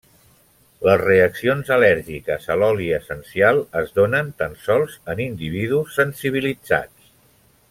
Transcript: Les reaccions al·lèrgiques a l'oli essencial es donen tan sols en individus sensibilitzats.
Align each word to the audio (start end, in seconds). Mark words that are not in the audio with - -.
Les 0.87 1.01
reaccions 1.01 1.69
al·lèrgiques 1.75 2.49
a 2.55 2.57
l'oli 2.61 2.89
essencial 2.97 3.63
es 3.85 3.95
donen 4.03 4.35
tan 4.43 4.59
sols 4.65 4.99
en 5.15 5.25
individus 5.31 5.97
sensibilitzats. 6.03 7.11